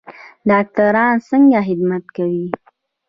[0.49, 2.47] ډاکټران څنګه خدمت کوي؟